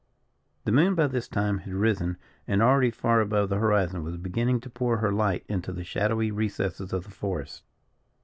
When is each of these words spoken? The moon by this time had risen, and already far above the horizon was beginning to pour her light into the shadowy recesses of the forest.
The 0.63 0.71
moon 0.71 0.95
by 0.95 1.05
this 1.05 1.27
time 1.27 1.59
had 1.59 1.75
risen, 1.75 2.17
and 2.47 2.59
already 2.63 2.89
far 2.89 3.21
above 3.21 3.49
the 3.49 3.59
horizon 3.59 4.03
was 4.03 4.17
beginning 4.17 4.59
to 4.61 4.69
pour 4.71 4.97
her 4.97 5.11
light 5.11 5.45
into 5.47 5.71
the 5.71 5.83
shadowy 5.83 6.31
recesses 6.31 6.91
of 6.91 7.03
the 7.03 7.11
forest. 7.11 7.63